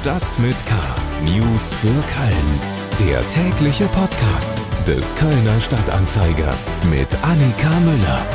Stadt 0.00 0.38
mit 0.38 0.56
K. 0.64 0.74
News 1.26 1.74
für 1.74 1.88
Köln. 1.88 2.60
Der 3.06 3.20
tägliche 3.28 3.84
Podcast 3.88 4.62
des 4.86 5.14
Kölner 5.14 5.60
Stadtanzeiger 5.60 6.54
mit 6.90 7.14
Annika 7.22 7.68
Müller. 7.80 8.26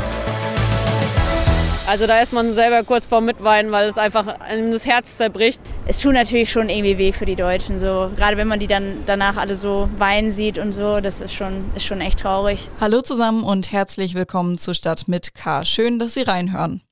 Also 1.87 2.05
da 2.05 2.19
ist 2.19 2.33
man 2.33 2.53
selber 2.53 2.83
kurz 2.83 3.07
vorm 3.07 3.25
Mitweinen, 3.25 3.71
weil 3.71 3.89
es 3.89 3.97
einfach 3.97 4.27
einem 4.41 4.71
das 4.71 4.85
Herz 4.85 5.17
zerbricht. 5.17 5.59
Es 5.87 5.99
tut 5.99 6.13
natürlich 6.13 6.51
schon 6.51 6.69
irgendwie 6.69 6.99
weh 6.99 7.11
für 7.11 7.25
die 7.25 7.35
Deutschen. 7.35 7.79
So. 7.79 8.11
Gerade 8.15 8.37
wenn 8.37 8.47
man 8.47 8.59
die 8.59 8.67
dann 8.67 9.01
danach 9.07 9.37
alle 9.37 9.55
so 9.55 9.89
weinen 9.97 10.31
sieht 10.31 10.59
und 10.59 10.71
so, 10.71 10.99
das 10.99 11.19
ist 11.19 11.33
schon, 11.33 11.71
ist 11.75 11.87
schon 11.87 11.99
echt 11.99 12.19
traurig. 12.19 12.69
Hallo 12.79 13.01
zusammen 13.01 13.43
und 13.43 13.71
herzlich 13.71 14.13
willkommen 14.13 14.59
zur 14.59 14.75
Stadt 14.75 15.07
mit 15.07 15.33
K. 15.33 15.65
Schön, 15.65 15.97
dass 15.97 16.13
Sie 16.13 16.21
reinhören. 16.21 16.84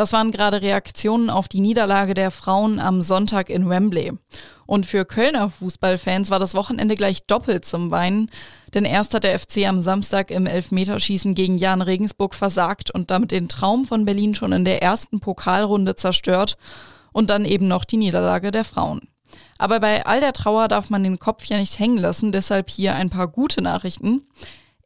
Das 0.00 0.14
waren 0.14 0.30
gerade 0.30 0.62
Reaktionen 0.62 1.28
auf 1.28 1.46
die 1.46 1.60
Niederlage 1.60 2.14
der 2.14 2.30
Frauen 2.30 2.80
am 2.80 3.02
Sonntag 3.02 3.50
in 3.50 3.68
Wembley. 3.68 4.14
Und 4.64 4.86
für 4.86 5.04
Kölner 5.04 5.50
Fußballfans 5.50 6.30
war 6.30 6.38
das 6.38 6.54
Wochenende 6.54 6.94
gleich 6.94 7.26
doppelt 7.26 7.66
zum 7.66 7.90
Weinen, 7.90 8.30
denn 8.72 8.86
erst 8.86 9.12
hat 9.12 9.24
der 9.24 9.38
FC 9.38 9.68
am 9.68 9.80
Samstag 9.80 10.30
im 10.30 10.46
Elfmeterschießen 10.46 11.34
gegen 11.34 11.58
Jan 11.58 11.82
Regensburg 11.82 12.34
versagt 12.34 12.90
und 12.90 13.10
damit 13.10 13.30
den 13.30 13.50
Traum 13.50 13.84
von 13.84 14.06
Berlin 14.06 14.34
schon 14.34 14.52
in 14.52 14.64
der 14.64 14.82
ersten 14.82 15.20
Pokalrunde 15.20 15.96
zerstört 15.96 16.56
und 17.12 17.28
dann 17.28 17.44
eben 17.44 17.68
noch 17.68 17.84
die 17.84 17.98
Niederlage 17.98 18.52
der 18.52 18.64
Frauen. 18.64 19.02
Aber 19.58 19.80
bei 19.80 20.06
all 20.06 20.20
der 20.20 20.32
Trauer 20.32 20.68
darf 20.68 20.88
man 20.88 21.04
den 21.04 21.18
Kopf 21.18 21.44
ja 21.44 21.58
nicht 21.58 21.78
hängen 21.78 21.98
lassen, 21.98 22.32
deshalb 22.32 22.70
hier 22.70 22.94
ein 22.94 23.10
paar 23.10 23.28
gute 23.28 23.60
Nachrichten. 23.60 24.22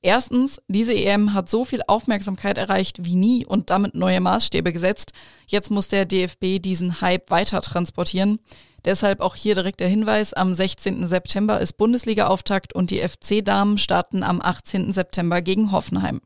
Erstens, 0.04 0.60
diese 0.68 0.92
EM 0.92 1.32
hat 1.32 1.48
so 1.48 1.64
viel 1.64 1.80
Aufmerksamkeit 1.86 2.58
erreicht 2.58 3.06
wie 3.06 3.14
nie 3.14 3.46
und 3.46 3.70
damit 3.70 3.94
neue 3.94 4.20
Maßstäbe 4.20 4.70
gesetzt. 4.70 5.12
Jetzt 5.46 5.70
muss 5.70 5.88
der 5.88 6.04
DFB 6.04 6.60
diesen 6.60 7.00
Hype 7.00 7.30
weiter 7.30 7.62
transportieren. 7.62 8.38
Deshalb 8.84 9.22
auch 9.22 9.34
hier 9.34 9.54
direkt 9.54 9.80
der 9.80 9.88
Hinweis, 9.88 10.34
am 10.34 10.52
16. 10.52 11.06
September 11.06 11.58
ist 11.58 11.78
Bundesliga-Auftakt 11.78 12.74
und 12.74 12.90
die 12.90 13.00
FC-Damen 13.00 13.78
starten 13.78 14.22
am 14.22 14.42
18. 14.42 14.92
September 14.92 15.40
gegen 15.40 15.72
Hoffenheim. 15.72 16.20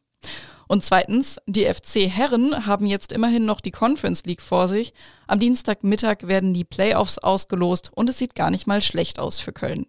Und 0.66 0.84
zweitens, 0.84 1.38
die 1.46 1.72
FC-Herren 1.72 2.66
haben 2.66 2.84
jetzt 2.84 3.12
immerhin 3.12 3.44
noch 3.44 3.60
die 3.60 3.70
Conference 3.70 4.24
League 4.24 4.42
vor 4.42 4.66
sich. 4.66 4.92
Am 5.28 5.38
Dienstagmittag 5.38 6.26
werden 6.26 6.52
die 6.52 6.64
Playoffs 6.64 7.18
ausgelost 7.18 7.92
und 7.94 8.10
es 8.10 8.18
sieht 8.18 8.34
gar 8.34 8.50
nicht 8.50 8.66
mal 8.66 8.82
schlecht 8.82 9.20
aus 9.20 9.38
für 9.38 9.52
Köln. 9.52 9.86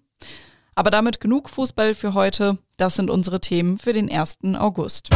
Aber 0.79 0.91
damit 0.91 1.19
genug 1.19 1.49
Fußball 1.49 1.93
für 1.93 2.13
heute. 2.13 2.57
Das 2.77 2.95
sind 2.95 3.09
unsere 3.09 3.41
Themen 3.41 3.79
für 3.79 3.91
den 3.91 4.09
1. 4.09 4.37
August. 4.57 5.09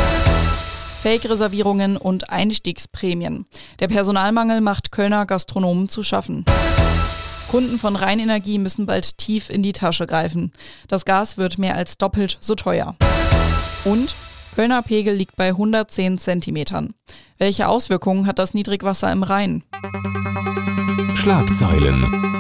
Fake-Reservierungen 1.02 1.96
und 1.96 2.30
Einstiegsprämien. 2.30 3.46
Der 3.80 3.88
Personalmangel 3.88 4.60
macht 4.60 4.92
Kölner 4.92 5.26
Gastronomen 5.26 5.88
zu 5.88 6.04
schaffen. 6.04 6.44
Kunden 7.50 7.80
von 7.80 7.96
Rheinenergie 7.96 8.58
müssen 8.58 8.86
bald 8.86 9.18
tief 9.18 9.50
in 9.50 9.64
die 9.64 9.72
Tasche 9.72 10.06
greifen. 10.06 10.52
Das 10.90 11.06
Gas 11.06 11.38
wird 11.38 11.58
mehr 11.58 11.78
als 11.78 11.98
doppelt 11.98 12.40
so 12.42 12.56
teuer. 12.56 12.98
Und 13.86 14.16
Kölner 14.56 14.82
Pegel 14.82 15.16
liegt 15.16 15.38
bei 15.38 15.48
110 15.48 16.18
Zentimetern. 16.18 16.94
Welche 17.38 17.70
Auswirkungen 17.70 18.28
hat 18.28 18.38
das 18.38 18.54
Niedrigwasser 18.54 19.10
im 19.14 19.24
Rhein? 19.24 19.64
Schlagzeilen. 21.16 22.33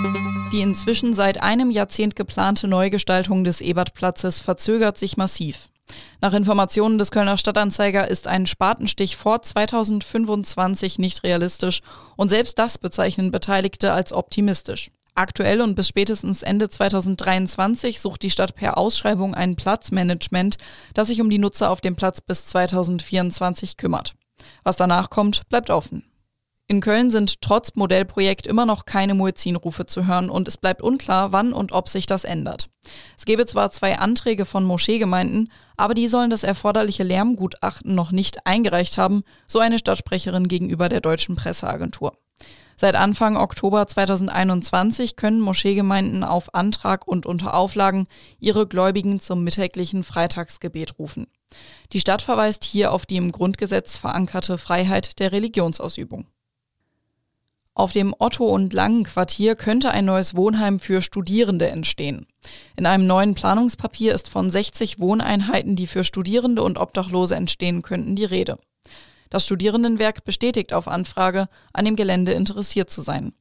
Die 0.54 0.62
inzwischen 0.62 1.16
seit 1.16 1.42
einem 1.42 1.72
Jahrzehnt 1.72 2.16
geplante 2.16 2.68
Neugestaltung 2.68 3.44
des 3.44 3.60
Ebertplatzes 3.60 4.40
verzögert 4.40 5.00
sich 5.00 5.18
massiv. 5.18 5.70
Nach 6.22 6.32
Informationen 6.34 7.00
des 7.00 7.10
Kölner 7.10 7.40
Stadtanzeiger 7.40 8.08
ist 8.08 8.28
ein 8.28 8.46
Spatenstich 8.46 9.18
vor 9.18 9.42
2025 9.42 11.00
nicht 11.00 11.24
realistisch 11.24 11.82
und 12.18 12.30
selbst 12.30 12.60
das 12.60 12.78
bezeichnen 12.78 13.32
Beteiligte 13.32 13.94
als 13.94 14.14
optimistisch. 14.14 14.92
Aktuell 15.16 15.60
und 15.60 15.74
bis 15.74 15.88
spätestens 15.88 16.44
Ende 16.44 16.70
2023 16.70 18.00
sucht 18.00 18.22
die 18.22 18.30
Stadt 18.30 18.54
per 18.54 18.78
Ausschreibung 18.78 19.34
ein 19.34 19.56
Platzmanagement, 19.56 20.58
das 20.94 21.08
sich 21.08 21.20
um 21.20 21.32
die 21.32 21.40
Nutzer 21.40 21.72
auf 21.72 21.82
dem 21.82 21.96
Platz 21.96 22.22
bis 22.22 22.46
2024 22.46 23.78
kümmert. 23.78 24.14
Was 24.62 24.76
danach 24.76 25.10
kommt, 25.10 25.50
bleibt 25.50 25.72
offen. 25.72 26.04
In 26.68 26.80
Köln 26.80 27.12
sind 27.12 27.42
trotz 27.42 27.76
Modellprojekt 27.76 28.48
immer 28.48 28.66
noch 28.66 28.86
keine 28.86 29.14
Muezzinrufe 29.14 29.86
zu 29.86 30.08
hören 30.08 30.30
und 30.30 30.48
es 30.48 30.58
bleibt 30.58 30.82
unklar, 30.82 31.34
wann 31.34 31.52
und 31.52 31.74
ob 31.74 31.90
sich 31.90 32.06
das 32.06 32.24
ändert. 32.24 32.70
Es 33.18 33.26
gebe 33.26 33.46
zwar 33.46 33.72
zwei 33.72 34.00
Anträge 34.00 34.46
von 34.46 34.64
Moscheegemeinden, 34.64 35.52
aber 35.76 35.94
die 35.94 36.08
sollen 36.08 36.30
das 36.30 36.44
erforderliche 36.44 37.04
Lärmgutachten 37.04 37.94
noch 37.94 38.12
nicht 38.12 38.48
eingereicht 38.48 38.98
haben, 38.98 39.24
so 39.46 39.60
eine 39.60 39.78
Stadtsprecherin 39.78 40.48
gegenüber 40.48 40.88
der 40.88 41.02
deutschen 41.02 41.36
Presseagentur. 41.36 42.14
Seit 42.78 42.96
Anfang 42.96 43.38
Oktober 43.38 43.86
2021 43.86 45.16
können 45.16 45.42
Moscheegemeinden 45.42 46.24
auf 46.24 46.56
Antrag 46.56 47.08
und 47.08 47.26
unter 47.26 47.54
Auflagen 47.54 48.08
ihre 48.40 48.68
Gläubigen 48.68 49.20
zum 49.20 49.44
mittäglichen 49.44 50.04
Freitagsgebet 50.04 50.98
rufen. 50.98 51.28
Die 51.92 52.00
Stadt 52.00 52.22
verweist 52.22 52.64
hier 52.64 52.92
auf 52.92 53.06
die 53.06 53.18
im 53.18 53.32
Grundgesetz 53.32 53.96
verankerte 53.98 54.58
Freiheit 54.58 55.20
der 55.20 55.32
Religionsausübung. 55.32 56.26
Auf 57.76 57.92
dem 57.92 58.14
Otto- 58.20 58.46
und 58.46 58.72
Langen-Quartier 58.72 59.56
könnte 59.56 59.90
ein 59.90 60.06
neues 60.06 60.36
Wohnheim 60.36 60.80
für 60.80 61.02
Studierende 61.02 61.70
entstehen. 61.70 62.28
In 62.76 62.86
einem 62.86 63.08
neuen 63.08 63.34
Planungspapier 63.34 64.14
ist 64.14 64.30
von 64.30 64.52
60 64.52 65.00
Wohneinheiten, 65.00 65.76
die 65.76 65.88
für 65.88 66.04
Studierende 66.04 66.62
und 66.62 66.78
Obdachlose 66.78 67.36
entstehen 67.36 67.82
könnten, 67.82 68.16
die 68.16 68.26
Rede. 68.26 68.58
Das 69.32 69.46
Studierendenwerk 69.46 70.24
bestätigt 70.24 70.72
auf 70.74 70.88
Anfrage, 70.88 71.48
an 71.74 71.86
dem 71.86 71.96
Gelände 71.96 72.34
interessiert 72.34 72.92
zu 72.92 73.02
sein. 73.02 73.34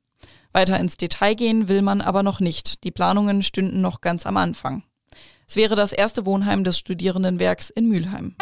Weiter 0.53 0.81
ins 0.81 0.97
Detail 0.97 1.35
gehen 1.35 1.69
will 1.69 1.83
man 1.83 2.01
aber 2.01 2.23
noch 2.23 2.41
nicht. 2.41 2.85
Die 2.85 2.91
Planungen 2.91 3.43
stünden 3.43 3.83
noch 3.83 4.01
ganz 4.01 4.25
am 4.25 4.39
Anfang. 4.39 4.83
Es 5.47 5.57
wäre 5.57 5.77
das 5.77 5.93
erste 5.93 6.25
Wohnheim 6.25 6.65
des 6.65 6.79
Studierendenwerks 6.79 7.69
in 7.69 7.89
Mülheim. 7.89 8.37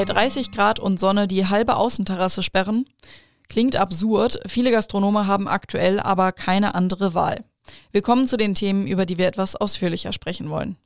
Bei 0.00 0.06
30 0.06 0.50
Grad 0.50 0.78
und 0.78 0.98
Sonne 0.98 1.28
die 1.28 1.46
halbe 1.46 1.76
Außenterrasse 1.76 2.42
sperren? 2.42 2.86
Klingt 3.50 3.76
absurd, 3.76 4.40
viele 4.46 4.70
Gastronome 4.70 5.26
haben 5.26 5.46
aktuell 5.46 6.00
aber 6.00 6.32
keine 6.32 6.74
andere 6.74 7.12
Wahl. 7.12 7.44
Wir 7.92 8.00
kommen 8.00 8.26
zu 8.26 8.38
den 8.38 8.54
Themen, 8.54 8.86
über 8.86 9.04
die 9.04 9.18
wir 9.18 9.26
etwas 9.26 9.56
ausführlicher 9.56 10.14
sprechen 10.14 10.48
wollen. 10.48 10.78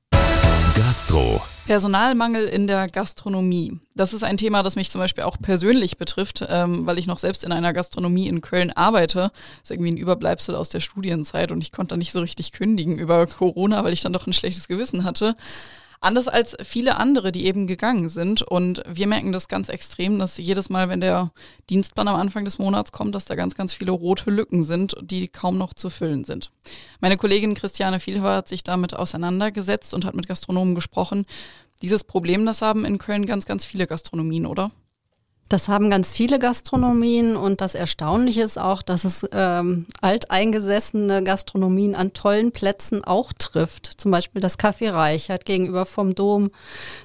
Gastro. 0.75 1.41
Personalmangel 1.67 2.47
in 2.47 2.67
der 2.67 2.89
Gastronomie. 2.89 3.79
Das 3.95 4.13
ist 4.13 4.25
ein 4.25 4.37
Thema, 4.37 4.65
das 4.65 4.75
mich 4.75 4.91
zum 4.91 5.01
Beispiel 5.01 5.23
auch 5.23 5.39
persönlich 5.41 5.97
betrifft, 5.97 6.45
ähm, 6.49 6.85
weil 6.85 6.99
ich 6.99 7.07
noch 7.07 7.21
selbst 7.21 7.45
in 7.45 7.53
einer 7.53 7.73
Gastronomie 7.73 8.27
in 8.27 8.41
Köln 8.41 8.73
arbeite. 8.73 9.31
Das 9.31 9.63
ist 9.63 9.71
irgendwie 9.71 9.93
ein 9.93 9.97
Überbleibsel 9.97 10.57
aus 10.57 10.71
der 10.71 10.81
Studienzeit 10.81 11.53
und 11.53 11.63
ich 11.63 11.71
konnte 11.71 11.91
da 11.91 11.97
nicht 11.97 12.11
so 12.11 12.19
richtig 12.19 12.51
kündigen 12.51 12.99
über 12.99 13.29
Corona, 13.29 13.85
weil 13.85 13.93
ich 13.93 14.03
dann 14.03 14.13
doch 14.13 14.27
ein 14.27 14.33
schlechtes 14.33 14.67
Gewissen 14.67 15.05
hatte. 15.05 15.37
Anders 16.05 16.29
als 16.29 16.55
viele 16.63 16.99
andere, 16.99 17.33
die 17.33 17.47
eben 17.47 17.67
gegangen 17.67 18.11
sind. 18.11 18.43
Und 18.43 18.83
wir 18.87 19.07
merken 19.07 19.33
das 19.33 19.49
ganz 19.49 19.71
extrem, 19.71 20.19
dass 20.19 20.37
jedes 20.37 20.69
Mal, 20.69 20.91
wenn 20.91 21.01
der 21.01 21.33
Dienstplan 21.71 22.09
am 22.09 22.17
Anfang 22.17 22.45
des 22.45 22.59
Monats 22.59 22.93
kommt, 22.93 23.15
dass 23.15 23.25
da 23.25 23.35
ganz, 23.35 23.55
ganz 23.55 23.73
viele 23.73 23.91
rote 23.91 24.29
Lücken 24.29 24.65
sind, 24.65 24.95
die 25.01 25.29
kaum 25.29 25.57
noch 25.57 25.73
zu 25.73 25.89
füllen 25.89 26.25
sind. 26.25 26.51
Meine 27.01 27.17
Kollegin 27.17 27.55
Christiane 27.55 28.01
Vielhofer 28.01 28.37
hat 28.37 28.49
sich 28.49 28.63
damit 28.63 28.95
auseinandergesetzt 28.95 29.95
und 29.95 30.05
hat 30.05 30.15
mit 30.15 30.29
Gastronomen 30.29 30.75
gesprochen. 30.75 31.25
Dieses 31.81 32.05
Problem, 32.05 32.45
das 32.45 32.61
haben 32.61 32.85
in 32.85 32.99
Köln 32.99 33.25
ganz, 33.25 33.47
ganz 33.47 33.65
viele 33.65 33.87
Gastronomien, 33.87 34.45
oder? 34.45 34.73
Das 35.49 35.69
haben 35.69 35.91
ganz 35.91 36.15
viele 36.15 36.39
Gastronomien 36.39 37.37
und 37.37 37.61
das 37.61 37.75
Erstaunliche 37.75 38.43
ist 38.43 38.59
auch, 38.59 38.81
dass 38.81 39.05
es 39.05 39.27
ähm, 39.31 39.87
alteingesessene 40.01 41.23
Gastronomien 41.23 41.95
an 41.95 42.15
tollen 42.15 42.51
Plätzen 42.51 43.05
auch 43.05 43.33
trifft. 43.35 43.87
Zum 43.87 44.11
Beispiel 44.11 44.41
das 44.41 44.59
Café 44.59 44.93
Reichert 44.93 45.45
gegenüber 45.45 45.85
vom 45.85 46.15
Dom, 46.15 46.51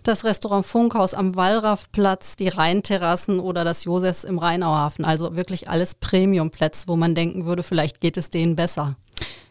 das 0.04 0.24
Restaurant 0.24 0.66
Funkhaus 0.66 1.14
am 1.14 1.36
Wallraffplatz, 1.36 2.38
die 2.38 2.48
Rheinterrassen 2.48 3.42
oder 3.42 3.66
das 3.66 3.84
Josefs 3.84 4.24
im 4.24 4.40
Rheinauhafen. 4.40 5.04
Also 5.04 5.36
wirklich 5.36 5.70
alles 5.70 5.96
Premiumplätze, 5.96 6.88
wo 6.88 6.96
man 6.96 7.16
denken 7.16 7.46
würde, 7.46 7.62
vielleicht 7.62 8.00
geht 8.00 8.16
es 8.16 8.30
denen 8.30 8.56
besser. 8.56 8.96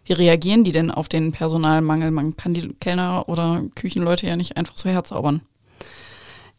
Wie 0.07 0.15
reagieren 0.15 0.65
die 0.65 0.73
denn 0.73 0.91
auf 0.91 1.11
den 1.11 1.33
Personalmangel? 1.33 2.11
Man 2.11 2.39
kann 2.39 2.55
die 2.55 2.73
Kellner 2.81 3.29
oder 3.29 3.63
Küchenleute 3.75 4.27
ja 4.27 4.37
nicht 4.37 4.57
einfach 4.57 4.79
so 4.79 4.89
herzaubern. 4.89 5.43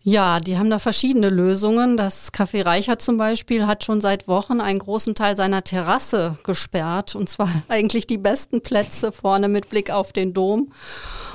Ja, 0.04 0.40
die 0.40 0.58
haben 0.58 0.70
da 0.70 0.80
verschiedene 0.80 1.30
Lösungen. 1.30 1.98
Das 1.98 2.32
Café 2.32 2.66
Reichert 2.66 3.02
zum 3.02 3.18
Beispiel 3.18 3.68
hat 3.68 3.84
schon 3.84 4.00
seit 4.00 4.30
Wochen 4.30 4.62
einen 4.62 4.80
großen 4.80 5.14
Teil 5.14 5.36
seiner 5.36 5.62
Terrasse 5.66 6.38
gesperrt 6.44 7.16
und 7.16 7.28
zwar 7.28 7.50
eigentlich 7.68 8.08
die 8.08 8.18
besten 8.18 8.62
Plätze 8.62 9.12
vorne 9.12 9.50
mit 9.50 9.70
Blick 9.70 9.92
auf 9.92 10.14
den 10.14 10.34
Dom 10.34 10.72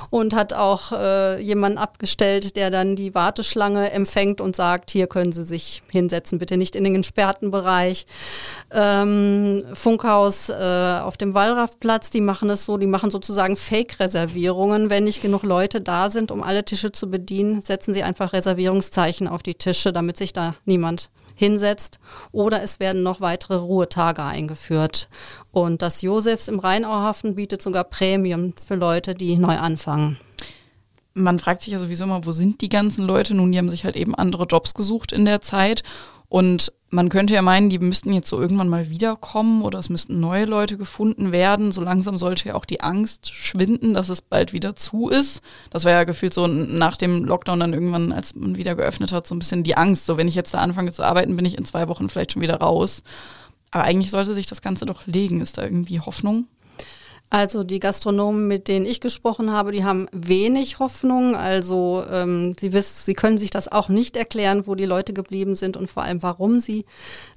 und 0.09 0.33
hat 0.33 0.53
auch 0.53 0.91
äh, 0.93 1.39
jemanden 1.41 1.77
abgestellt, 1.77 2.55
der 2.55 2.71
dann 2.71 2.95
die 2.95 3.13
Warteschlange 3.13 3.91
empfängt 3.91 4.41
und 4.41 4.55
sagt, 4.55 4.89
hier 4.89 5.05
können 5.05 5.31
Sie 5.31 5.43
sich 5.43 5.83
hinsetzen, 5.91 6.39
bitte 6.39 6.57
nicht 6.57 6.75
in 6.75 6.83
den 6.83 6.95
gesperrten 6.95 7.51
Bereich. 7.51 8.07
Ähm, 8.71 9.63
Funkhaus 9.75 10.49
äh, 10.49 10.99
auf 11.03 11.17
dem 11.17 11.35
Wallraffplatz, 11.35 12.09
die 12.09 12.21
machen 12.21 12.49
es 12.49 12.65
so, 12.65 12.77
die 12.77 12.87
machen 12.87 13.11
sozusagen 13.11 13.57
Fake-Reservierungen. 13.57 14.89
Wenn 14.89 15.03
nicht 15.03 15.21
genug 15.21 15.43
Leute 15.43 15.81
da 15.81 16.09
sind, 16.09 16.31
um 16.31 16.41
alle 16.41 16.65
Tische 16.65 16.91
zu 16.91 17.11
bedienen, 17.11 17.61
setzen 17.61 17.93
sie 17.93 18.01
einfach 18.01 18.33
Reservierungen 18.33 18.54
Reservierungszeichen 18.55 19.27
auf 19.27 19.43
die 19.43 19.55
Tische, 19.55 19.93
damit 19.93 20.17
sich 20.17 20.33
da 20.33 20.55
niemand 20.65 21.09
hinsetzt. 21.35 21.99
Oder 22.31 22.63
es 22.63 22.79
werden 22.79 23.03
noch 23.03 23.21
weitere 23.21 23.55
Ruhetage 23.55 24.23
eingeführt. 24.23 25.09
Und 25.51 25.81
das 25.81 26.01
Josefs 26.01 26.47
im 26.47 26.59
Rheinauhafen 26.59 27.35
bietet 27.35 27.61
sogar 27.61 27.83
Prämien 27.83 28.53
für 28.63 28.75
Leute, 28.75 29.13
die 29.13 29.35
neu 29.35 29.57
anfangen. 29.57 30.17
Man 31.13 31.39
fragt 31.39 31.61
sich 31.61 31.73
ja 31.73 31.79
sowieso 31.79 32.03
immer, 32.03 32.25
wo 32.25 32.31
sind 32.31 32.61
die 32.61 32.69
ganzen 32.69 33.05
Leute? 33.05 33.35
Nun, 33.35 33.51
die 33.51 33.57
haben 33.57 33.69
sich 33.69 33.85
halt 33.85 33.95
eben 33.95 34.15
andere 34.15 34.45
Jobs 34.45 34.73
gesucht 34.73 35.11
in 35.11 35.25
der 35.25 35.41
Zeit. 35.41 35.83
Und 36.35 36.73
man 36.89 37.07
könnte 37.07 37.33
ja 37.33 37.41
meinen, 37.41 37.69
die 37.69 37.79
müssten 37.79 38.11
jetzt 38.11 38.27
so 38.27 38.41
irgendwann 38.41 38.67
mal 38.67 38.89
wiederkommen 38.89 39.61
oder 39.61 39.79
es 39.79 39.87
müssten 39.87 40.19
neue 40.19 40.43
Leute 40.43 40.77
gefunden 40.77 41.31
werden. 41.31 41.71
So 41.71 41.79
langsam 41.79 42.17
sollte 42.17 42.49
ja 42.49 42.55
auch 42.55 42.65
die 42.65 42.81
Angst 42.81 43.33
schwinden, 43.33 43.93
dass 43.93 44.09
es 44.09 44.21
bald 44.21 44.51
wieder 44.51 44.75
zu 44.75 45.07
ist. 45.07 45.41
Das 45.69 45.85
war 45.85 45.93
ja 45.93 46.03
gefühlt 46.03 46.33
so 46.33 46.45
nach 46.47 46.97
dem 46.97 47.23
Lockdown 47.23 47.61
dann 47.61 47.71
irgendwann, 47.71 48.11
als 48.11 48.35
man 48.35 48.57
wieder 48.57 48.75
geöffnet 48.75 49.13
hat, 49.13 49.25
so 49.25 49.33
ein 49.33 49.39
bisschen 49.39 49.63
die 49.63 49.77
Angst. 49.77 50.07
So, 50.07 50.17
wenn 50.17 50.27
ich 50.27 50.35
jetzt 50.35 50.53
da 50.53 50.57
anfange 50.57 50.91
zu 50.91 51.03
arbeiten, 51.03 51.37
bin 51.37 51.45
ich 51.45 51.57
in 51.57 51.63
zwei 51.63 51.87
Wochen 51.87 52.09
vielleicht 52.09 52.33
schon 52.33 52.41
wieder 52.41 52.57
raus. 52.57 53.01
Aber 53.71 53.85
eigentlich 53.85 54.11
sollte 54.11 54.35
sich 54.35 54.45
das 54.45 54.61
Ganze 54.61 54.85
doch 54.85 55.07
legen. 55.07 55.39
Ist 55.39 55.57
da 55.57 55.63
irgendwie 55.63 56.01
Hoffnung? 56.01 56.49
Also 57.29 57.63
die 57.63 57.79
Gastronomen, 57.79 58.47
mit 58.47 58.67
denen 58.67 58.85
ich 58.85 59.01
gesprochen 59.01 59.51
habe, 59.51 59.71
die 59.71 59.83
haben 59.83 60.07
wenig 60.11 60.79
Hoffnung. 60.79 61.35
Also 61.35 62.03
ähm, 62.09 62.55
sie, 62.59 62.71
wissen, 62.71 63.03
sie 63.03 63.13
können 63.13 63.37
sich 63.37 63.49
das 63.49 63.69
auch 63.69 63.89
nicht 63.89 64.15
erklären, 64.15 64.67
wo 64.67 64.75
die 64.75 64.85
Leute 64.85 65.11
geblieben 65.11 65.55
sind 65.55 65.75
und 65.75 65.89
vor 65.89 66.03
allem, 66.03 66.21
warum 66.23 66.59
sie 66.59 66.85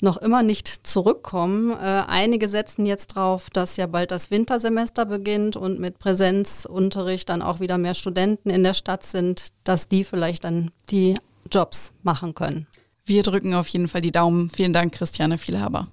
noch 0.00 0.17
immer 0.19 0.43
nicht 0.43 0.87
zurückkommen. 0.87 1.70
Äh, 1.70 2.05
einige 2.06 2.49
setzen 2.49 2.87
jetzt 2.87 3.08
drauf, 3.08 3.50
dass 3.50 3.76
ja 3.76 3.87
bald 3.87 4.11
das 4.11 4.31
Wintersemester 4.31 5.06
beginnt 5.06 5.56
und 5.56 5.81
mit 5.81 5.99
Präsenzunterricht 5.99 7.29
dann 7.29 7.43
auch 7.43 7.61
wieder 7.61 7.79
mehr 7.79 7.94
Studenten 7.94 8.50
in 8.50 8.62
der 8.62 8.75
Stadt 8.75 9.02
sind, 9.02 9.49
dass 9.64 9.88
die 9.88 10.05
vielleicht 10.05 10.44
dann 10.44 10.70
die 10.90 11.17
Jobs 11.50 11.93
machen 12.02 12.35
können. 12.35 12.67
Wir 13.05 13.23
drücken 13.23 13.55
auf 13.55 13.69
jeden 13.69 13.88
Fall 13.88 14.02
die 14.02 14.12
Daumen. 14.12 14.50
Vielen 14.50 14.75
Dank, 14.75 14.93
Christiane 14.93 15.38
Vielhaber. 15.38 15.88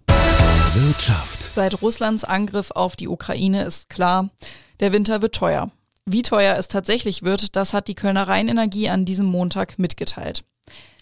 Wirtschaft. 0.75 1.51
Seit 1.56 1.81
Russlands 1.81 2.25
Angriff 2.25 2.72
auf 2.72 2.98
die 2.98 3.07
Ukraine 3.07 3.63
ist 3.63 3.89
klar, 3.89 4.31
der 4.81 4.92
Winter 4.92 5.22
wird 5.22 5.33
teuer. 5.33 5.72
Wie 6.06 6.22
teuer 6.22 6.57
es 6.57 6.68
tatsächlich 6.68 7.24
wird, 7.24 7.56
das 7.56 7.74
hat 7.74 7.88
die 7.88 7.95
Kölner 7.95 8.27
Rheinenergie 8.27 8.89
an 8.89 9.06
diesem 9.06 9.25
Montag 9.25 9.80
mitgeteilt. 9.80 10.44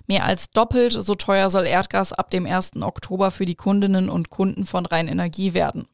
Mehr 0.05 0.25
als 0.25 0.51
doppelt 0.51 0.93
so 0.93 1.15
teuer 1.15 1.49
soll 1.49 1.65
Erdgas 1.65 2.13
ab 2.13 2.29
dem 2.29 2.45
1. 2.45 2.83
Oktober 2.83 3.31
für 3.31 3.45
die 3.45 3.55
Kundinnen 3.55 4.09
und 4.09 4.29
Kunden 4.29 4.67
von 4.67 4.85
Rheinenergie 4.85 5.55
werden. 5.55 5.87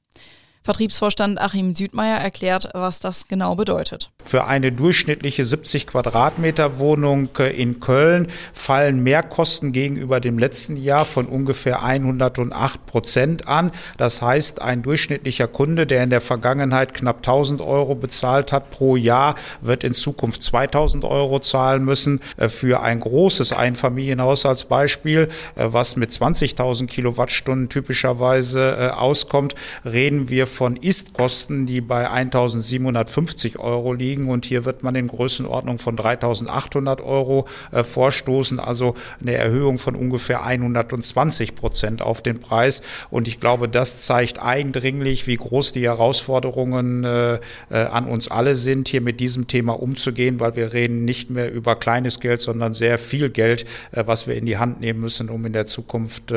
Vertriebsvorstand 0.61 1.39
Achim 1.39 1.73
Südmeier 1.73 2.17
erklärt, 2.17 2.69
was 2.73 3.00
das 3.00 3.27
genau 3.27 3.56
bedeutet. 3.56 4.11
Für 4.25 4.45
eine 4.45 4.71
durchschnittliche 4.73 5.45
70 5.45 5.88
Quadratmeter 5.88 6.79
Wohnung 6.79 7.29
in 7.38 7.79
Köln 7.79 8.27
fallen 8.53 9.01
Mehrkosten 9.01 9.71
gegenüber 9.71 10.19
dem 10.19 10.38
letzten 10.38 10.75
Jahr 10.75 11.06
von 11.06 11.27
ungefähr 11.27 11.81
108 11.81 12.85
Prozent 12.85 13.47
an. 13.47 13.71
Das 13.97 14.21
heißt, 14.21 14.61
ein 14.61 14.83
durchschnittlicher 14.83 15.47
Kunde, 15.47 15.88
der 15.88 16.03
in 16.03 16.09
der 16.09 16.21
Vergangenheit 16.21 16.94
knapp 16.94 17.17
1000 17.17 17.61
Euro 17.61 17.95
bezahlt 17.95 18.51
hat 18.51 18.69
pro 18.69 18.97
Jahr, 18.97 19.35
wird 19.61 19.85
in 19.85 19.94
Zukunft 19.94 20.44
2000 20.44 21.06
Euro 21.06 21.39
zahlen 21.39 21.85
müssen. 21.85 22.19
Äh, 22.35 22.50
für 22.50 22.81
ein 22.81 23.00
großes 23.00 23.53
Einfamilienhaus 23.53 24.45
als 24.45 24.65
Beispiel, 24.65 25.29
äh, 25.56 25.67
was 25.67 25.95
mit 25.95 26.11
20.000 26.11 26.88
Kilowattstunden 26.88 27.69
typischerweise 27.69 28.77
äh, 28.77 28.89
auskommt, 28.89 29.56
reden 29.85 30.29
wir 30.29 30.48
von 30.49 30.75
Istkosten, 30.75 31.65
die 31.65 31.81
bei 31.81 32.09
1750 32.09 33.59
Euro 33.59 33.93
liegen. 33.93 34.29
Und 34.29 34.45
hier 34.45 34.65
wird 34.65 34.83
man 34.83 34.95
in 34.95 35.07
Größenordnung 35.07 35.79
von 35.79 35.95
3800 35.95 37.01
Euro 37.01 37.47
äh, 37.71 37.83
vorstoßen, 37.83 38.59
also 38.59 38.95
eine 39.21 39.33
Erhöhung 39.33 39.77
von 39.77 39.95
ungefähr 39.95 40.43
120 40.43 41.55
Prozent 41.55 42.01
auf 42.01 42.21
den 42.21 42.39
Preis. 42.39 42.81
Und 43.09 43.27
ich 43.27 43.39
glaube, 43.39 43.69
das 43.69 44.01
zeigt 44.01 44.39
eindringlich, 44.39 45.27
wie 45.27 45.37
groß 45.37 45.71
die 45.71 45.83
Herausforderungen 45.83 47.03
äh, 47.03 47.35
äh, 47.35 47.39
an 47.69 48.05
uns 48.07 48.27
alle 48.29 48.55
sind, 48.55 48.89
hier 48.89 49.01
mit 49.01 49.19
diesem 49.19 49.47
Thema 49.47 49.79
umzugehen, 49.79 50.39
weil 50.39 50.55
wir 50.55 50.73
reden 50.73 51.05
nicht 51.05 51.29
mehr 51.29 51.51
über 51.51 51.75
kleines 51.75 52.19
Geld, 52.19 52.41
sondern 52.41 52.73
sehr 52.73 52.97
viel 52.97 53.29
Geld, 53.29 53.65
was 53.91 54.27
wir 54.27 54.35
in 54.35 54.45
die 54.45 54.57
Hand 54.57 54.81
nehmen 54.81 54.99
müssen, 54.99 55.29
um 55.29 55.45
in 55.45 55.53
der 55.53 55.65
Zukunft 55.65 56.33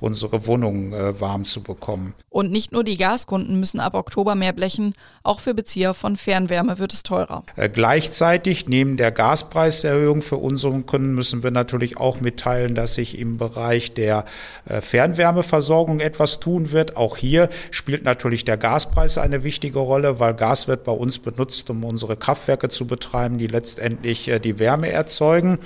unsere 0.00 0.46
Wohnungen 0.46 0.92
warm 1.20 1.44
zu 1.44 1.62
bekommen. 1.62 2.14
Und 2.30 2.52
nicht 2.52 2.72
nur 2.72 2.84
die 2.84 2.96
Gaskunden 2.96 3.55
Kunden 3.56 3.60
müssen 3.60 3.80
ab 3.80 3.94
Oktober 3.94 4.34
mehr 4.34 4.52
blechen. 4.52 4.94
Auch 5.22 5.40
für 5.40 5.54
Bezieher 5.54 5.94
von 5.94 6.16
Fernwärme 6.16 6.78
wird 6.78 6.92
es 6.92 7.02
teurer. 7.02 7.42
Äh, 7.56 7.68
gleichzeitig 7.68 8.68
neben 8.68 8.96
der 8.96 9.12
Gaspreiserhöhung 9.12 10.22
für 10.22 10.36
unsere 10.36 10.80
Kunden 10.82 11.14
müssen 11.14 11.42
wir 11.42 11.50
natürlich 11.50 11.96
auch 11.96 12.20
mitteilen, 12.20 12.74
dass 12.74 12.94
sich 12.94 13.18
im 13.18 13.38
Bereich 13.38 13.94
der 13.94 14.24
äh, 14.66 14.80
Fernwärmeversorgung 14.80 16.00
etwas 16.00 16.40
tun 16.40 16.72
wird. 16.72 16.96
Auch 16.96 17.16
hier 17.16 17.48
spielt 17.70 18.04
natürlich 18.04 18.44
der 18.44 18.56
Gaspreis 18.56 19.18
eine 19.18 19.44
wichtige 19.44 19.78
Rolle, 19.78 20.20
weil 20.20 20.34
Gas 20.34 20.68
wird 20.68 20.84
bei 20.84 20.92
uns 20.92 21.18
benutzt, 21.18 21.70
um 21.70 21.84
unsere 21.84 22.16
Kraftwerke 22.16 22.68
zu 22.68 22.86
betreiben, 22.86 23.38
die 23.38 23.46
letztendlich 23.46 24.28
äh, 24.28 24.38
die 24.38 24.58
Wärme 24.58 24.90
erzeugen. 24.90 25.58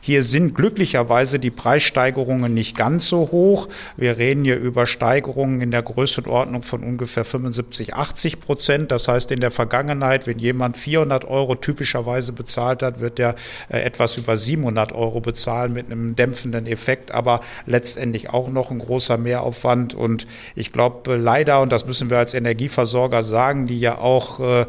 Hier 0.00 0.24
sind 0.24 0.54
glücklicherweise 0.54 1.38
die 1.38 1.50
Preissteigerungen 1.50 2.52
nicht 2.52 2.76
ganz 2.76 3.06
so 3.06 3.28
hoch. 3.30 3.68
Wir 3.96 4.18
reden 4.18 4.44
hier 4.44 4.58
über 4.58 4.86
Steigerungen 4.86 5.60
in 5.60 5.70
der 5.70 5.82
Größenordnung 5.82 6.62
von 6.62 6.82
ungefähr 6.82 7.24
75, 7.36 7.94
80 7.94 8.40
Prozent. 8.40 8.90
Das 8.90 9.08
heißt, 9.08 9.30
in 9.30 9.40
der 9.40 9.50
Vergangenheit, 9.50 10.26
wenn 10.26 10.38
jemand 10.38 10.76
400 10.76 11.24
Euro 11.24 11.54
typischerweise 11.54 12.32
bezahlt 12.32 12.82
hat, 12.82 13.00
wird 13.00 13.18
er 13.18 13.36
äh, 13.68 13.80
etwas 13.80 14.16
über 14.16 14.36
700 14.36 14.92
Euro 14.92 15.20
bezahlen 15.20 15.72
mit 15.72 15.86
einem 15.86 16.16
dämpfenden 16.16 16.66
Effekt, 16.66 17.12
aber 17.12 17.40
letztendlich 17.66 18.30
auch 18.30 18.48
noch 18.48 18.70
ein 18.70 18.78
großer 18.78 19.18
Mehraufwand. 19.18 19.94
Und 19.94 20.26
ich 20.54 20.72
glaube 20.72 21.16
leider, 21.16 21.60
und 21.60 21.72
das 21.72 21.86
müssen 21.86 22.10
wir 22.10 22.18
als 22.18 22.34
Energieversorger 22.34 23.22
sagen, 23.22 23.66
die 23.66 23.80
ja 23.80 23.98
auch 23.98 24.40
äh, 24.40 24.66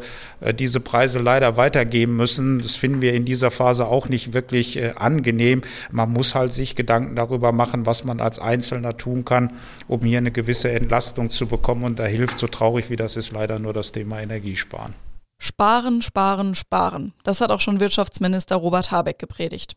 diese 0.54 0.80
Preise 0.80 1.18
leider 1.18 1.56
weitergeben 1.56 2.16
müssen, 2.16 2.60
das 2.60 2.74
finden 2.74 3.02
wir 3.02 3.14
in 3.14 3.24
dieser 3.24 3.50
Phase 3.50 3.86
auch 3.86 4.08
nicht 4.08 4.32
wirklich 4.34 4.76
äh, 4.76 4.92
angenehm. 4.96 5.62
Man 5.90 6.12
muss 6.12 6.34
halt 6.34 6.52
sich 6.52 6.76
Gedanken 6.76 7.16
darüber 7.16 7.52
machen, 7.52 7.86
was 7.86 8.04
man 8.04 8.20
als 8.20 8.38
Einzelner 8.38 8.96
tun 8.96 9.24
kann, 9.24 9.52
um 9.86 10.00
hier 10.00 10.18
eine 10.18 10.30
gewisse 10.30 10.70
Entlastung 10.70 11.30
zu 11.30 11.46
bekommen. 11.46 11.84
Und 11.84 11.98
da 11.98 12.04
hilft 12.04 12.38
so 12.38 12.46
traurig 12.58 12.90
wie 12.90 12.96
das 12.96 13.16
ist, 13.16 13.32
leider 13.32 13.58
nur 13.58 13.72
das 13.72 13.92
Thema 13.92 14.20
Energiesparen. 14.20 14.94
Sparen, 15.40 16.02
sparen, 16.02 16.56
sparen. 16.56 17.14
Das 17.22 17.40
hat 17.40 17.50
auch 17.52 17.60
schon 17.60 17.78
Wirtschaftsminister 17.78 18.56
Robert 18.56 18.90
Habeck 18.90 19.18
gepredigt. 19.18 19.76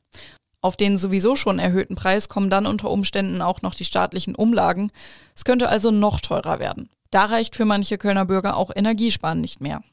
Auf 0.62 0.78
den 0.78 0.98
sowieso 0.98 1.36
schon 1.36 1.60
erhöhten 1.60 1.96
Preis 1.96 2.30
kommen 2.30 2.50
dann 2.50 2.66
unter 2.66 2.90
Umständen 2.90 3.42
auch 3.42 3.62
noch 3.62 3.76
die 3.76 3.86
staatlichen 3.86 4.36
Umlagen. 4.36 4.92
Es 5.36 5.44
könnte 5.44 5.70
also 5.70 5.92
noch 5.92 6.20
teurer 6.20 6.60
werden. 6.60 6.90
Da 7.12 7.26
reicht 7.26 7.56
für 7.56 7.66
manche 7.66 7.98
Kölner 7.98 8.26
Bürger 8.26 8.58
auch 8.58 8.72
Energiesparen 8.76 9.42
nicht 9.42 9.62
mehr. 9.62 9.84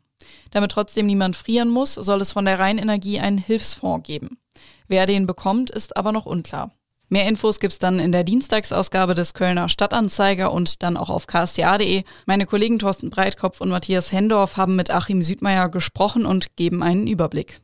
Damit 0.50 0.71
trotzdem 0.71 1.07
niemand 1.07 1.37
frieren 1.37 1.68
muss, 1.68 1.95
soll 1.95 2.23
es 2.23 2.33
von 2.33 2.47
der 2.47 2.59
Rheinenergie 2.59 3.21
einen 3.21 3.38
Hilfsfonds 3.38 4.07
geben. 4.07 4.38
Wer 4.87 5.07
den 5.07 5.26
bekommt, 5.26 5.68
ist 5.68 5.97
aber 5.97 6.12
noch 6.12 6.26
unklar. 6.26 6.71
Mehr 7.10 7.26
Infos 7.26 7.58
gibt's 7.58 7.78
dann 7.78 8.00
in 8.00 8.12
der 8.12 8.22
Dienstagsausgabe 8.22 9.14
des 9.14 9.32
Kölner 9.32 9.70
Stadtanzeiger 9.70 10.52
und 10.52 10.82
dann 10.82 10.98
auch 10.98 11.08
auf 11.08 11.26
ksta.de. 11.26 12.04
Meine 12.26 12.44
Kollegen 12.44 12.78
Thorsten 12.78 13.08
Breitkopf 13.08 13.62
und 13.62 13.70
Matthias 13.70 14.12
Hendorf 14.12 14.58
haben 14.58 14.76
mit 14.76 14.90
Achim 14.90 15.22
Südmeier 15.22 15.70
gesprochen 15.70 16.26
und 16.26 16.56
geben 16.56 16.82
einen 16.82 17.06
Überblick. 17.06 17.62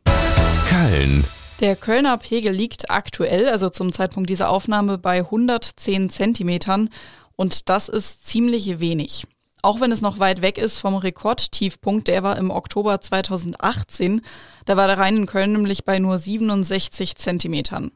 Köln. 0.70 1.24
Der 1.60 1.76
Kölner 1.76 2.16
Pegel 2.16 2.54
liegt 2.54 2.90
aktuell, 2.90 3.48
also 3.50 3.68
zum 3.68 3.92
Zeitpunkt 3.92 4.30
dieser 4.30 4.48
Aufnahme, 4.48 4.96
bei 4.96 5.18
110 5.18 6.08
Zentimetern 6.08 6.88
und 7.36 7.68
das 7.68 7.90
ist 7.90 8.26
ziemlich 8.26 8.80
wenig. 8.80 9.26
Auch 9.60 9.80
wenn 9.80 9.92
es 9.92 10.00
noch 10.00 10.18
weit 10.18 10.42
weg 10.42 10.56
ist 10.56 10.78
vom 10.78 10.94
Rekordtiefpunkt, 10.94 12.08
der 12.08 12.22
war 12.22 12.38
im 12.38 12.50
Oktober 12.50 13.00
2018. 13.00 14.22
Da 14.64 14.76
war 14.76 14.86
der 14.86 14.98
Rhein 14.98 15.16
in 15.16 15.26
Köln 15.26 15.52
nämlich 15.52 15.84
bei 15.84 15.98
nur 15.98 16.18
67 16.18 17.16
Zentimetern. 17.16 17.90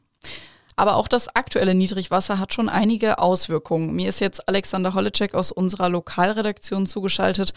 Aber 0.79 0.95
auch 0.95 1.09
das 1.09 1.35
aktuelle 1.35 1.75
Niedrigwasser 1.75 2.39
hat 2.39 2.53
schon 2.53 2.69
einige 2.69 3.19
Auswirkungen. 3.19 3.93
Mir 3.97 4.07
ist 4.07 4.21
jetzt 4.21 4.47
Alexander 4.47 4.93
Holleczek 4.93 5.33
aus 5.33 5.51
unserer 5.51 5.89
Lokalredaktion 5.89 6.85
zugeschaltet. 6.85 7.53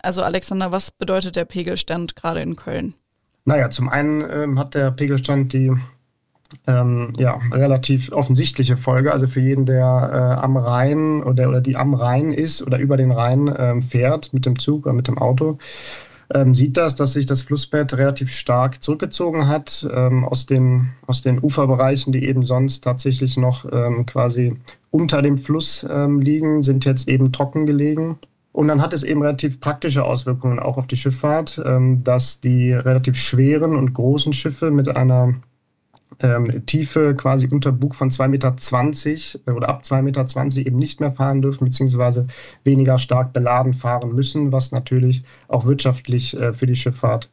Also 0.00 0.22
Alexander, 0.22 0.70
was 0.70 0.92
bedeutet 0.92 1.34
der 1.34 1.46
Pegelstand 1.46 2.14
gerade 2.14 2.42
in 2.42 2.54
Köln? 2.54 2.94
Naja, 3.44 3.70
zum 3.70 3.88
einen 3.88 4.24
ähm, 4.30 4.56
hat 4.56 4.76
der 4.76 4.92
Pegelstand 4.92 5.52
die 5.52 5.72
ähm, 6.68 7.12
ja, 7.18 7.40
relativ 7.50 8.12
offensichtliche 8.12 8.76
Folge. 8.76 9.12
Also 9.12 9.26
für 9.26 9.40
jeden, 9.40 9.66
der 9.66 10.36
äh, 10.38 10.40
am 10.40 10.56
Rhein 10.56 11.24
oder, 11.24 11.48
oder 11.48 11.60
die 11.60 11.74
am 11.74 11.94
Rhein 11.94 12.30
ist 12.30 12.62
oder 12.62 12.78
über 12.78 12.96
den 12.96 13.10
Rhein 13.10 13.52
ähm, 13.58 13.82
fährt 13.82 14.32
mit 14.32 14.46
dem 14.46 14.56
Zug 14.60 14.86
oder 14.86 14.94
mit 14.94 15.08
dem 15.08 15.18
Auto, 15.18 15.58
ähm, 16.34 16.54
sieht 16.54 16.76
das, 16.76 16.94
dass 16.94 17.14
sich 17.14 17.26
das 17.26 17.42
Flussbett 17.42 17.94
relativ 17.94 18.30
stark 18.30 18.82
zurückgezogen 18.82 19.48
hat 19.48 19.88
ähm, 19.92 20.24
aus, 20.24 20.46
den, 20.46 20.90
aus 21.06 21.22
den 21.22 21.42
Uferbereichen, 21.42 22.12
die 22.12 22.24
eben 22.26 22.44
sonst 22.44 22.84
tatsächlich 22.84 23.36
noch 23.36 23.64
ähm, 23.72 24.06
quasi 24.06 24.56
unter 24.90 25.22
dem 25.22 25.38
Fluss 25.38 25.86
ähm, 25.88 26.20
liegen, 26.20 26.62
sind 26.62 26.84
jetzt 26.84 27.08
eben 27.08 27.32
trocken 27.32 27.66
gelegen. 27.66 28.18
Und 28.52 28.68
dann 28.68 28.82
hat 28.82 28.92
es 28.92 29.04
eben 29.04 29.22
relativ 29.22 29.60
praktische 29.60 30.04
Auswirkungen 30.04 30.58
auch 30.58 30.76
auf 30.76 30.86
die 30.86 30.96
Schifffahrt, 30.96 31.60
ähm, 31.64 32.02
dass 32.02 32.40
die 32.40 32.72
relativ 32.72 33.16
schweren 33.16 33.76
und 33.76 33.94
großen 33.94 34.32
Schiffe 34.32 34.70
mit 34.70 34.88
einer 34.96 35.34
ähm, 36.22 36.64
Tiefe 36.66 37.14
quasi 37.14 37.48
unter 37.50 37.72
Bug 37.72 37.94
von 37.94 38.10
2,20 38.10 38.28
Meter 38.28 38.54
äh, 39.46 39.56
oder 39.56 39.68
ab 39.68 39.82
2,20 39.84 40.02
Meter 40.02 40.66
eben 40.66 40.78
nicht 40.78 41.00
mehr 41.00 41.12
fahren 41.12 41.42
dürfen, 41.42 41.64
beziehungsweise 41.64 42.26
weniger 42.64 42.98
stark 42.98 43.32
beladen 43.32 43.74
fahren 43.74 44.14
müssen, 44.14 44.52
was 44.52 44.72
natürlich 44.72 45.22
auch 45.48 45.66
wirtschaftlich 45.66 46.36
äh, 46.36 46.52
für 46.52 46.66
die 46.66 46.76
Schifffahrt 46.76 47.28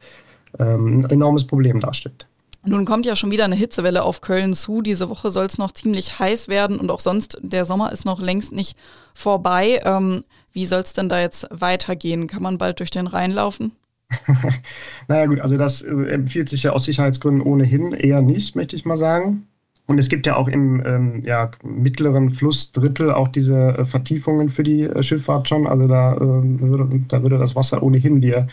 ähm, 0.58 1.00
ein 1.00 1.10
enormes 1.10 1.46
Problem 1.46 1.80
darstellt. 1.80 2.26
Nun 2.64 2.84
kommt 2.84 3.06
ja 3.06 3.16
schon 3.16 3.30
wieder 3.30 3.44
eine 3.44 3.54
Hitzewelle 3.54 4.02
auf 4.02 4.20
Köln 4.20 4.54
zu. 4.54 4.82
Diese 4.82 5.08
Woche 5.08 5.30
soll 5.30 5.46
es 5.46 5.58
noch 5.58 5.72
ziemlich 5.72 6.18
heiß 6.18 6.48
werden 6.48 6.78
und 6.78 6.90
auch 6.90 7.00
sonst, 7.00 7.38
der 7.40 7.64
Sommer 7.64 7.92
ist 7.92 8.04
noch 8.04 8.20
längst 8.20 8.52
nicht 8.52 8.76
vorbei. 9.14 9.80
Ähm, 9.84 10.24
wie 10.52 10.66
soll 10.66 10.80
es 10.80 10.92
denn 10.92 11.08
da 11.08 11.20
jetzt 11.20 11.46
weitergehen? 11.50 12.26
Kann 12.26 12.42
man 12.42 12.58
bald 12.58 12.80
durch 12.80 12.90
den 12.90 13.06
Rhein 13.06 13.32
laufen? 13.32 13.72
naja 15.08 15.26
gut, 15.26 15.40
also 15.40 15.56
das 15.56 15.82
äh, 15.82 15.94
empfiehlt 16.06 16.48
sich 16.48 16.62
ja 16.62 16.72
aus 16.72 16.84
Sicherheitsgründen 16.84 17.42
ohnehin 17.42 17.92
eher 17.92 18.22
nicht, 18.22 18.56
möchte 18.56 18.76
ich 18.76 18.84
mal 18.84 18.96
sagen. 18.96 19.46
Und 19.86 19.98
es 19.98 20.10
gibt 20.10 20.26
ja 20.26 20.36
auch 20.36 20.48
im 20.48 20.82
ähm, 20.84 21.22
ja, 21.26 21.50
mittleren 21.62 22.30
Flussdrittel 22.30 23.10
auch 23.10 23.28
diese 23.28 23.78
äh, 23.78 23.84
Vertiefungen 23.86 24.50
für 24.50 24.62
die 24.62 24.82
äh, 24.82 25.02
Schifffahrt 25.02 25.48
schon. 25.48 25.66
Also 25.66 25.88
da, 25.88 26.14
äh, 26.14 26.20
würde, 26.20 27.00
da 27.08 27.22
würde 27.22 27.38
das 27.38 27.56
Wasser 27.56 27.82
ohnehin 27.82 28.20
dir 28.20 28.48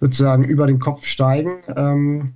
sozusagen 0.00 0.44
über 0.44 0.68
den 0.68 0.78
Kopf 0.78 1.04
steigen. 1.04 1.58
Ähm, 1.76 2.34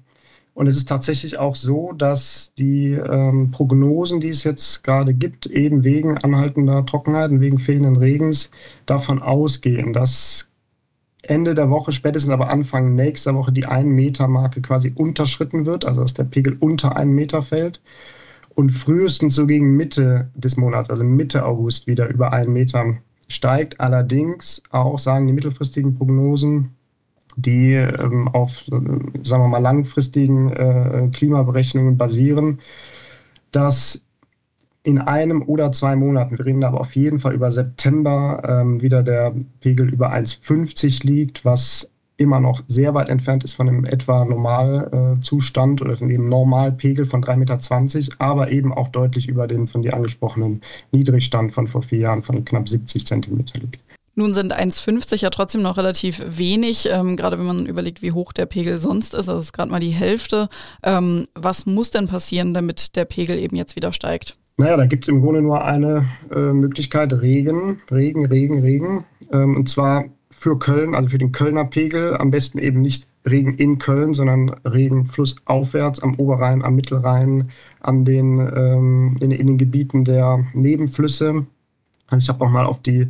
und 0.52 0.66
es 0.66 0.76
ist 0.76 0.88
tatsächlich 0.88 1.38
auch 1.38 1.54
so, 1.54 1.92
dass 1.92 2.52
die 2.58 2.92
ähm, 2.92 3.50
Prognosen, 3.52 4.20
die 4.20 4.28
es 4.28 4.42
jetzt 4.42 4.82
gerade 4.82 5.14
gibt, 5.14 5.46
eben 5.46 5.84
wegen 5.84 6.18
anhaltender 6.18 6.84
Trockenheit 6.86 7.30
und 7.30 7.40
wegen 7.40 7.58
fehlenden 7.58 7.96
Regens 7.96 8.50
davon 8.86 9.22
ausgehen, 9.22 9.92
dass 9.92 10.50
Ende 11.28 11.54
der 11.54 11.70
Woche, 11.70 11.92
spätestens 11.92 12.32
aber 12.32 12.50
Anfang 12.50 12.94
nächster 12.94 13.34
Woche 13.34 13.52
die 13.52 13.66
1-Meter-Marke 13.66 14.60
quasi 14.60 14.92
unterschritten 14.94 15.66
wird, 15.66 15.84
also 15.84 16.02
dass 16.02 16.14
der 16.14 16.24
Pegel 16.24 16.56
unter 16.60 16.96
einen 16.96 17.12
Meter 17.12 17.42
fällt 17.42 17.80
und 18.54 18.70
frühestens 18.70 19.34
so 19.34 19.46
gegen 19.46 19.76
Mitte 19.76 20.30
des 20.34 20.56
Monats, 20.56 20.90
also 20.90 21.04
Mitte 21.04 21.44
August, 21.44 21.86
wieder 21.86 22.08
über 22.08 22.32
einen 22.32 22.52
Meter 22.52 22.96
steigt. 23.28 23.80
Allerdings 23.80 24.62
auch 24.70 24.98
sagen 24.98 25.26
die 25.26 25.32
mittelfristigen 25.32 25.94
Prognosen, 25.94 26.70
die 27.36 27.72
ähm, 27.72 28.28
auf, 28.28 28.64
sagen 28.64 29.08
wir 29.24 29.48
mal, 29.48 29.58
langfristigen 29.58 30.52
äh, 30.52 31.08
Klimaberechnungen 31.12 31.98
basieren, 31.98 32.60
dass 33.50 34.03
in 34.84 34.98
einem 34.98 35.42
oder 35.42 35.72
zwei 35.72 35.96
Monaten, 35.96 36.38
wir 36.38 36.44
reden 36.44 36.62
aber 36.62 36.80
auf 36.80 36.94
jeden 36.94 37.18
Fall 37.18 37.34
über 37.34 37.50
September, 37.50 38.42
ähm, 38.46 38.82
wieder 38.82 39.02
der 39.02 39.34
Pegel 39.60 39.88
über 39.88 40.12
1,50 40.12 41.04
liegt, 41.06 41.44
was 41.44 41.90
immer 42.16 42.38
noch 42.38 42.62
sehr 42.68 42.94
weit 42.94 43.08
entfernt 43.08 43.42
ist 43.44 43.54
von 43.54 43.66
dem 43.66 43.84
etwa 43.86 44.24
Normalzustand 44.24 45.80
äh, 45.80 45.84
oder 45.84 45.96
von 45.96 46.08
dem 46.08 46.28
Normalpegel 46.28 47.06
von 47.06 47.22
3,20 47.22 47.36
Meter, 47.38 48.16
aber 48.18 48.52
eben 48.52 48.72
auch 48.72 48.90
deutlich 48.90 49.26
über 49.26 49.48
dem 49.48 49.66
von 49.66 49.82
dir 49.82 49.94
angesprochenen 49.94 50.60
Niedrigstand 50.92 51.52
von 51.52 51.66
vor 51.66 51.82
vier 51.82 51.98
Jahren 52.00 52.22
von 52.22 52.44
knapp 52.44 52.68
70 52.68 53.06
Zentimeter 53.06 53.58
liegt. 53.58 53.80
Nun 54.16 54.32
sind 54.32 54.54
1,50 54.54 55.22
ja 55.22 55.30
trotzdem 55.30 55.62
noch 55.62 55.76
relativ 55.76 56.22
wenig, 56.28 56.88
ähm, 56.88 57.16
gerade 57.16 57.38
wenn 57.38 57.46
man 57.46 57.66
überlegt, 57.66 58.00
wie 58.00 58.12
hoch 58.12 58.32
der 58.32 58.46
Pegel 58.46 58.78
sonst 58.78 59.14
ist. 59.14 59.28
Also 59.28 59.40
ist 59.40 59.52
gerade 59.52 59.72
mal 59.72 59.80
die 59.80 59.90
Hälfte. 59.90 60.48
Ähm, 60.84 61.26
was 61.34 61.66
muss 61.66 61.90
denn 61.90 62.06
passieren, 62.06 62.54
damit 62.54 62.94
der 62.94 63.06
Pegel 63.06 63.38
eben 63.38 63.56
jetzt 63.56 63.74
wieder 63.74 63.92
steigt? 63.92 64.36
Naja, 64.56 64.76
da 64.76 64.86
gibt 64.86 65.04
es 65.04 65.08
im 65.08 65.20
Grunde 65.20 65.42
nur 65.42 65.64
eine 65.64 66.06
äh, 66.32 66.52
Möglichkeit, 66.52 67.12
Regen, 67.12 67.80
Regen, 67.90 68.26
Regen, 68.26 68.60
Regen. 68.60 69.04
Ähm, 69.32 69.56
und 69.56 69.68
zwar 69.68 70.04
für 70.30 70.58
Köln, 70.58 70.94
also 70.94 71.08
für 71.08 71.18
den 71.18 71.32
Kölner 71.32 71.64
Pegel, 71.64 72.16
am 72.16 72.30
besten 72.30 72.58
eben 72.58 72.80
nicht 72.80 73.08
Regen 73.26 73.54
in 73.54 73.78
Köln, 73.78 74.14
sondern 74.14 74.50
Regen 74.64 75.06
flussaufwärts 75.06 76.00
am 76.00 76.14
Oberrhein, 76.16 76.62
am 76.62 76.76
Mittelrhein, 76.76 77.48
an 77.80 78.04
den, 78.04 78.38
ähm, 78.54 79.16
in, 79.20 79.32
in, 79.32 79.46
den 79.46 79.58
Gebieten 79.58 80.04
der 80.04 80.44
Nebenflüsse. 80.52 81.46
Also 82.08 82.22
ich 82.22 82.28
habe 82.28 82.44
auch 82.44 82.50
mal 82.50 82.66
auf 82.66 82.80
die 82.82 83.08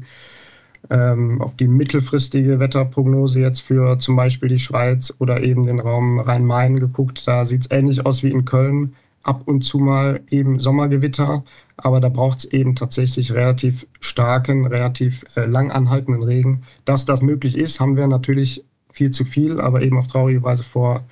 ähm, 0.90 1.40
auf 1.40 1.56
die 1.56 1.66
mittelfristige 1.66 2.60
Wetterprognose 2.60 3.40
jetzt 3.40 3.60
für 3.60 3.98
zum 3.98 4.16
Beispiel 4.16 4.50
die 4.50 4.58
Schweiz 4.58 5.14
oder 5.18 5.42
eben 5.42 5.66
den 5.66 5.80
Raum 5.80 6.20
Rhein-Main 6.20 6.78
geguckt. 6.78 7.26
Da 7.26 7.46
sieht 7.46 7.62
es 7.62 7.70
ähnlich 7.70 8.04
aus 8.04 8.22
wie 8.22 8.30
in 8.30 8.44
Köln. 8.44 8.94
Ab 9.24 9.42
und 9.46 9.62
zu 9.62 9.78
mal 9.78 10.20
eben 10.30 10.60
Sommergewitter, 10.60 11.44
aber 11.76 12.00
da 12.00 12.08
braucht 12.08 12.40
es 12.40 12.44
eben 12.44 12.74
tatsächlich 12.76 13.32
relativ 13.32 13.86
starken, 14.00 14.66
relativ 14.66 15.24
äh, 15.36 15.46
lang 15.46 15.70
anhaltenden 15.70 16.22
Regen. 16.22 16.62
Dass 16.84 17.04
das 17.04 17.22
möglich 17.22 17.56
ist, 17.56 17.80
haben 17.80 17.96
wir 17.96 18.06
natürlich 18.06 18.64
viel 18.92 19.10
zu 19.10 19.24
viel, 19.24 19.60
aber 19.60 19.82
eben 19.82 19.98
auf 19.98 20.06
traurige 20.06 20.42
Weise 20.42 20.62
vor 20.62 21.04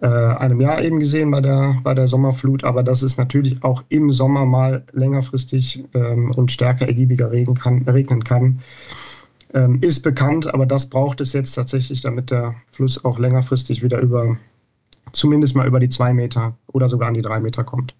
äh, 0.00 0.06
einem 0.06 0.60
Jahr 0.60 0.82
eben 0.82 1.00
gesehen 1.00 1.30
bei 1.30 1.40
der, 1.40 1.76
bei 1.82 1.94
der 1.94 2.08
Sommerflut. 2.08 2.64
Aber 2.64 2.82
dass 2.82 3.02
es 3.02 3.16
natürlich 3.16 3.62
auch 3.64 3.82
im 3.88 4.12
Sommer 4.12 4.46
mal 4.46 4.84
längerfristig 4.92 5.84
ähm, 5.94 6.32
und 6.32 6.52
stärker 6.52 6.86
ergiebiger 6.86 7.30
regen 7.32 7.54
kann, 7.54 7.82
regnen 7.82 8.24
kann, 8.24 8.60
ähm, 9.54 9.78
ist 9.80 10.00
bekannt. 10.02 10.52
Aber 10.52 10.66
das 10.66 10.88
braucht 10.88 11.20
es 11.20 11.32
jetzt 11.32 11.54
tatsächlich, 11.54 12.00
damit 12.00 12.30
der 12.30 12.54
Fluss 12.70 13.04
auch 13.04 13.18
längerfristig 13.18 13.82
wieder 13.82 14.00
über, 14.00 14.36
zumindest 15.12 15.56
mal 15.56 15.66
über 15.66 15.80
die 15.80 15.88
zwei 15.88 16.12
Meter 16.12 16.56
oder 16.66 16.88
sogar 16.88 17.08
an 17.08 17.14
die 17.14 17.22
drei 17.22 17.40
Meter 17.40 17.64
kommt. 17.64 17.94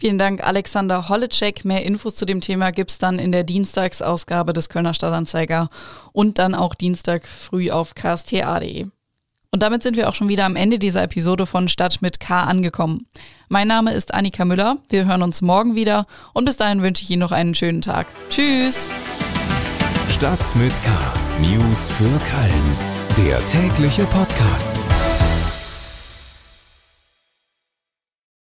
Vielen 0.00 0.18
Dank, 0.18 0.46
Alexander 0.46 1.08
Holleczek. 1.08 1.64
Mehr 1.64 1.84
Infos 1.84 2.14
zu 2.14 2.24
dem 2.24 2.40
Thema 2.40 2.70
gibt 2.70 2.92
es 2.92 2.98
dann 2.98 3.18
in 3.18 3.32
der 3.32 3.42
Dienstagsausgabe 3.42 4.52
des 4.52 4.68
Kölner 4.68 4.94
Stadtanzeiger 4.94 5.70
und 6.12 6.38
dann 6.38 6.54
auch 6.54 6.76
Dienstag 6.76 7.26
früh 7.26 7.70
auf 7.70 7.96
ksta.de. 7.96 8.86
Und 9.50 9.62
damit 9.62 9.82
sind 9.82 9.96
wir 9.96 10.08
auch 10.08 10.14
schon 10.14 10.28
wieder 10.28 10.44
am 10.44 10.54
Ende 10.54 10.78
dieser 10.78 11.02
Episode 11.02 11.46
von 11.46 11.68
Stadt 11.68 12.00
mit 12.00 12.20
K 12.20 12.42
angekommen. 12.42 13.06
Mein 13.48 13.66
Name 13.66 13.92
ist 13.92 14.14
Annika 14.14 14.44
Müller. 14.44 14.76
Wir 14.88 15.06
hören 15.06 15.22
uns 15.22 15.42
morgen 15.42 15.74
wieder 15.74 16.06
und 16.32 16.44
bis 16.44 16.58
dahin 16.58 16.82
wünsche 16.82 17.02
ich 17.02 17.10
Ihnen 17.10 17.20
noch 17.20 17.32
einen 17.32 17.56
schönen 17.56 17.80
Tag. 17.80 18.06
Tschüss. 18.30 18.90
Stadt 20.10 20.54
mit 20.54 20.74
K. 20.84 20.90
News 21.40 21.90
für 21.90 22.04
Köln. 22.04 23.26
Der 23.26 23.44
tägliche 23.46 24.04
Podcast. 24.04 24.80